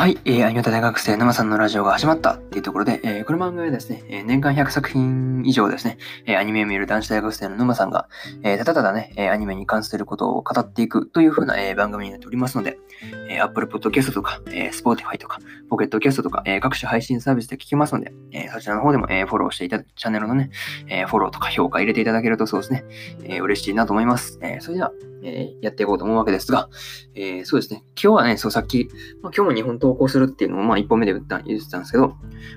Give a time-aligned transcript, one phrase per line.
[0.00, 8.08] はい、えー、アニメ大学生沼さんのラジオが始まったっていうところで、えー、この番組はですね、えー、年間100作品以上ですね、えー、アニメを見る男子大学生の沼さんが、
[8.42, 12.78] えー、ただただね、えー、アニメに関することを語っていくという風な、えー、番組になっておりますので、
[13.28, 15.38] えー、Apple Podcast とか、えー、Spotify とか、
[15.70, 20.48] Pocket Cast とか、えー、各種配信サービスで聞きますので、えー、そちらの方でも、えー、フォローしていた、チャンネルのね、
[20.88, 22.84] えー、フォローとか評価入れていただけるとそうですね、
[23.24, 24.38] えー、嬉しいなと思います。
[24.40, 26.68] えー、それでは、え、やっていこうと思うわけですが、
[27.14, 28.88] え、そうですね、今日はね、そうさっき、
[29.22, 32.16] まあ、今日も日本投稿するっていうのを、まあ、1本目で言った言ってたんですけど、ま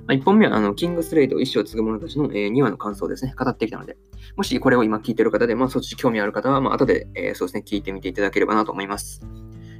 [0.09, 3.97] あ、1本目は、あの、キングスレイと一生継ぐ者たちの、えー、2話の感想ですね、語ってきたので、
[4.35, 9.21] もしこれを今聞いてる方で、まあ、そっち興味ある方は、まあ、後で、え、そうですね、聞いてみていただければなと思います。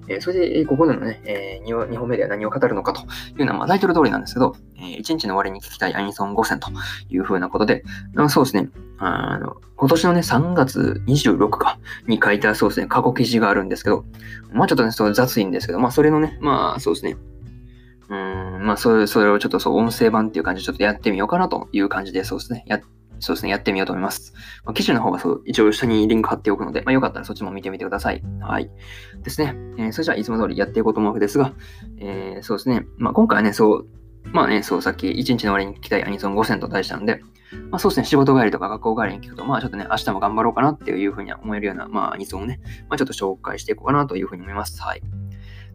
[0.07, 3.01] えー、それで、ここでのね、えー、2, 2本目では何を語るのかと
[3.37, 6.69] いうのは、まあ、タイトル通りなんですけど、えー、1日の終わりに聞きたいアニソン5選と
[7.09, 7.83] いうふうなことで、
[8.15, 14.05] あそうですね、あの、今年のね、3月26日に書いた、そうですね、過去記事があるんですけど、
[14.51, 17.17] まあちょっとね、そう雑いんですけど、まあそれのね、まあそうですね、
[18.09, 22.79] うん、まあそれ、それをちょっとそう、音声版っていう感じでちょっとやってみようかなという感じで、そうですね、や
[23.19, 24.33] そうですね、やってみようと思います。
[24.65, 28.21] まあ、記事の方はそう、一応下にリンク貼っておくので、まあ、よかったらそっちも見てみてください。
[28.41, 28.69] はい。
[29.23, 29.55] ですね。
[29.77, 31.53] えー、それじゃあ、いつも通りやっていこうと思うわけですが、
[31.99, 32.85] えー、そうですね。
[32.97, 33.87] まあ、今回はね、そう、
[34.31, 37.21] まあね、そう、さっき1日の終わりに聞きたいアニソン5選と題したので、
[37.69, 44.81] まあそうですね、仕事帰りとか学校帰りに聞くと、まあちょっとね、明日も頑張ろうかなっていうふうに思えるような、まあアニソンをね、まあちょっと紹介していこうかなというふうに思います。
[44.81, 45.01] はい。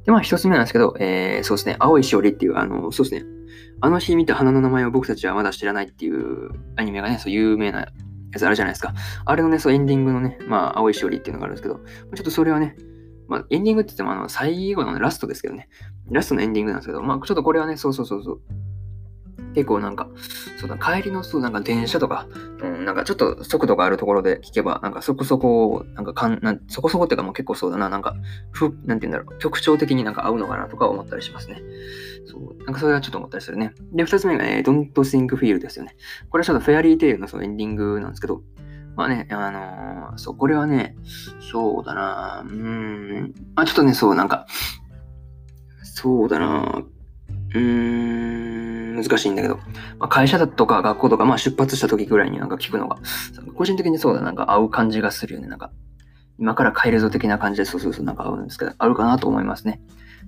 [0.04, 3.37] で、まあ一つ目なんですけど、えー、そうですね、青いしおりっていう、あの、そうですね、
[3.80, 7.88] あの日見た花の名前を僕たちはまだ知らないっていうアニメがね、そう有名なや
[8.38, 8.94] つあるじゃないですか。
[9.24, 11.76] あれのね、そうエンディングのね、まあ青いしおりっていうのがあるんですけど、
[12.16, 12.76] ちょっとそれはね、
[13.28, 15.68] まあ、エンディングって言っても、あの、最後の、ラストですけどね。
[16.10, 18.40] ラストのエンディングなんですけど、まあ、ちょっとこれはね、そうそうそうそう。
[19.58, 20.08] 結構なんか、
[20.60, 22.28] そうだ、帰りのそう、なんか電車とか、
[22.62, 28.14] うん、なんかちょっと速度があるところで聞けば、なんかそこそこ、なんかかん、なそこそこっていうかもう結構そうだな、なんか、
[28.52, 31.60] ふ、なんて言うんだろう、曲調的になんか合うのかなとか思ったりしますね。
[32.26, 33.74] そう、なんかそれはちょっと思ったりするね。
[33.92, 35.96] で、二つ目が、えー、Don't Think Feel ですよね。
[36.30, 38.42] これはちょっとフェアリーテイルのそのエンディングなんですけど、
[38.94, 40.94] まあね、あのー、そう、これはね、
[41.50, 44.46] そうだな、うん、あちょっとね、そう、なんか、
[45.82, 46.84] そうだな、
[47.54, 48.37] うーん、
[49.02, 49.56] 難しいんだけど、
[49.98, 52.98] まあ、会社だとか学校とか、まあ出発した時ぐらいになんか聞くのが、
[53.56, 55.48] 個人的にそうだ、なんか合う感じがするよね。
[55.48, 55.70] なんか、
[56.38, 59.80] 今から帰るぞ的な感じで、そうそうそう、なんか合うんですけど、あるかなと思いますね。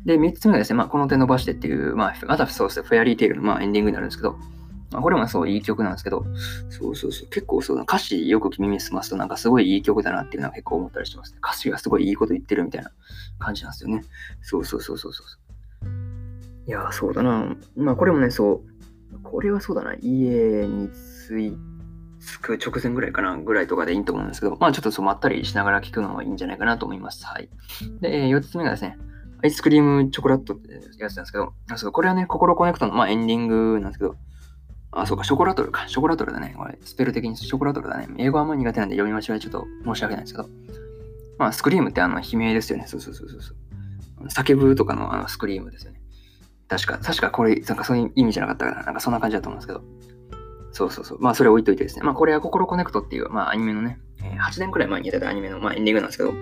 [0.04, 4.38] で、三つ目がですね、まあこの手伸ばしてっていう、まあ、またそうですね、フェアリーテイルの、まあ、エンディングになるんですけど、
[4.90, 6.24] まあ、これもそういい曲なんですけど、
[6.68, 11.38] そうそうそう、結構そうだ、歌詞よく耳にすますとなんかすごいいい曲だなっていうのは結構思ったりしますね。
[11.44, 12.90] 歌詞がすごいいいこと言ってるみたいな
[13.38, 14.02] 感じなんですよね。
[14.42, 15.26] そうそうそうそうそう。
[16.70, 17.56] いや、そうだな。
[17.76, 18.62] まあ、これもね、そ
[19.12, 19.22] う。
[19.24, 19.94] これはそうだな。
[19.94, 20.88] 家に
[21.26, 21.58] 着い
[22.20, 27.26] 着く直前ぐらいかな、ぐらいとかでいいと思うんですけど、まあ、ちょっとそうまったりしながら聞くのがいいんじゃないかなと思います。
[27.26, 27.48] はい。
[28.00, 28.98] で、4つ目がですね、
[29.42, 34.14] アイスクリームチョコラットってやつなんですけど、あそうこれはね、心コネクトの、まあ、エンディングなんですけど、
[34.92, 35.88] あ、そうか、ショコラトルか。
[35.88, 36.54] ショコラトルだね。
[36.56, 38.08] これ、スペル的にショコラトルだね。
[38.18, 40.48] 英語はあんまり苦手なんで読み間違いちょっと申し訳ないんですけど。
[41.38, 42.84] まあ、スクリームってあの、悲鳴ですよね。
[42.86, 44.26] そうそうそうそう。
[44.26, 45.99] 叫ぶとかのあのスクリームですよね。
[46.70, 48.82] 確か、確かこれ、なんかそういう意味じゃなかったかな。
[48.84, 49.82] なんかそんな感じだと思うんですけど。
[50.70, 51.18] そうそうそう。
[51.20, 52.04] まあそれ置いといてですね。
[52.04, 56.32] まあこれは心コネクトっていう、まあアニメのね、8年くらい前にやったアニメの、まあ、エンディングなんですけど、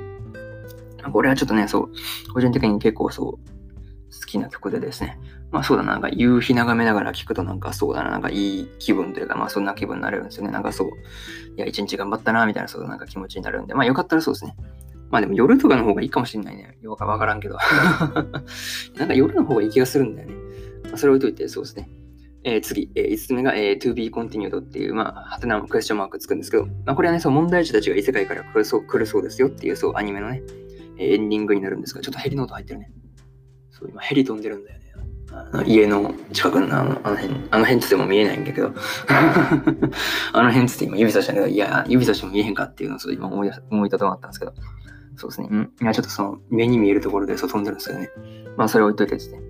[1.10, 1.92] これはちょっとね、そう、
[2.34, 5.18] 個人的に結構そう、好きな曲でですね。
[5.50, 10.50] まあそうだな、なんか夕日眺めながら聴くとなんかそうだな、なんかいい気分というか、まあそんな気分になれるんですよね。
[10.50, 10.92] なんかそう、い
[11.56, 14.54] や、一日頑張ったな、みたいなそうなんか気持ちになるんで、まあよかったらそうですね。
[15.10, 16.78] まあでも夜とかの方がいいかもしれないね。
[16.82, 17.56] よくわからんけど。
[18.96, 20.34] なんか夜の方がいい気がするんだよね。
[20.84, 21.88] まあ、それ置いといて、そうですね。
[22.44, 30.42] えー、次、えー、5つ目が、えー、to be continued っていう、まあ、はてなクエスチョンマークつくんですけど、まあ、これはね、そう、問題児たちが異世界から来るそう来るそうですよっていう、そう、アニメのね、
[30.98, 32.92] えー、エンディングになるんですが、ちょっとヘリの音入ってるね。
[33.70, 34.88] そう、今ヘリ飛んでるんだよね。
[35.30, 38.72] あの家の近くのあのあの辺、あの辺つっても見えないんだけど、
[40.32, 44.55] あの辺つって今指さしたんだけど、いや、指さしても見えへんかっていうのをそう今思い思いたとこあったんですけど、
[45.19, 45.49] そうですね。
[45.50, 45.73] うん？
[45.82, 48.11] いや、ちょっとその、目に見えるところでそう飛んでるんですけどね。
[48.56, 49.41] まあ、それ置いといてですね。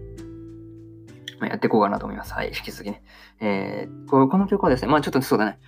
[1.38, 2.32] まあ、やっていこうかなと思います。
[2.32, 3.02] はい、引き続きね。
[3.40, 5.60] えー、この曲はですね、まあちょっとそうだね。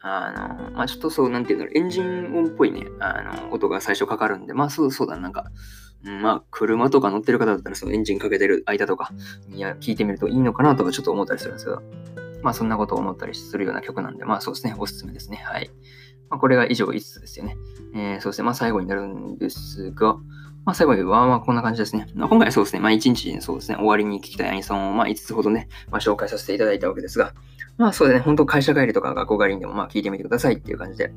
[0.00, 5.44] あの、まあちょっとそう、なんていうんだろう、エンジン音っぽいね、あの、音が最初かかるんで、まあそうそうだ、なんか、
[6.02, 9.10] まあ車とか乗ってる方だったらそのエンジンかけてる間とか
[9.48, 11.82] いや聞いてみるといいのかなとかちょっと思ったりするんですけど、
[12.42, 15.38] まあそんなことを思ったりするような曲なんで、まあそうですね、おすすめですね。
[15.38, 15.70] はい。
[16.30, 17.56] まあ、これが以上5つですよね。
[17.94, 20.18] えー、そうですね、まあ最後になるんですが、
[20.66, 22.08] まあ、最後は、まあ、こんな感じですね。
[22.14, 27.34] まあ、今回はそうですね、まあ、1日にそうですね、終わりに聞きたいアニソンを、まあ、5つほどね、まあ、紹介させていただいたわけですが、
[27.78, 31.12] まあ、そうですね、本当会社帰りとか学校帰りにでも、まあ、聞いてみてくださいっていう感じで、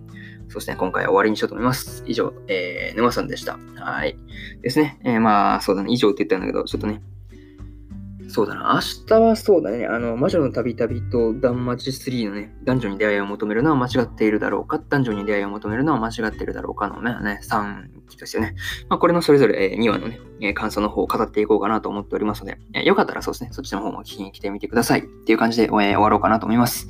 [0.49, 2.03] そうですね、今回は終わりにしようと思います。
[2.05, 3.57] 以上、えー、沼さんでした。
[3.77, 4.15] はい。
[4.61, 7.01] ですね、えー、まあ、そうだね、以上って言ったんだけど、ちょっとね、
[8.29, 8.75] そうだな。
[8.75, 9.87] 明日はそうだね。
[9.87, 18.55] あの、魔女の旅旅とダンマチ3のね、男女に出会いを求めるのは間違っているだろうか、男女に出会いを求めるのは間違っているだろうかのね、ね3期としてね。
[18.87, 24.99] まあ、これのそれぞれ、え2話のね、え感想の方を語っていこうかなと思っておりますので、えよかったらそうですね、そっちの方も聞きに来てみてください。
[24.99, 26.87] っていう感じで、え終わろうかなと思います。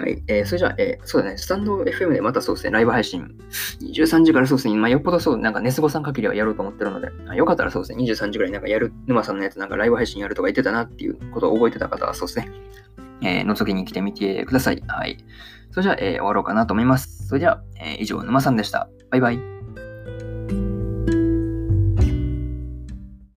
[0.00, 0.22] はい。
[0.28, 3.36] えー、それじゃあ、えー、そうだね、スタンド FM でまたそうですね、ライブ配信、
[3.82, 12.50] 23時からそうですね、まあ、よっぽどそう、なんか寝過ごさん限りはやろうと思ってるので、あよかったらそうですね、23時ぐらいなんかやる、沼さんのやつなんかライブ配信やるとか言ってたなっていうことを覚えてた方はそうですね、
[13.22, 14.82] えー、覗きに来てみてください。
[14.86, 15.18] はい。
[15.72, 17.28] それじゃあ、えー、終わろうかなと思います。
[17.28, 18.88] それでは、えー、以上、沼さんでした。
[19.10, 19.59] バイバイ。